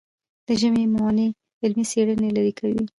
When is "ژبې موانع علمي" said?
0.61-1.85